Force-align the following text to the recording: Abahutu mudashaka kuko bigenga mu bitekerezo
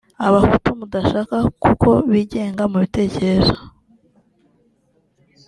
Abahutu 0.27 0.69
mudashaka 0.79 1.37
kuko 1.63 1.89
bigenga 2.11 2.63
mu 2.71 2.77
bitekerezo 2.83 3.57